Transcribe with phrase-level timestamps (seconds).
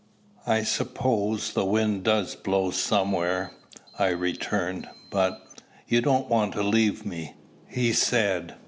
[0.47, 3.51] "I suppose the wind does blow somewhere,"
[3.99, 4.89] I returned.
[5.11, 5.45] "But"
[5.87, 7.35] "You don't want to leave me?"
[7.67, 8.55] he said.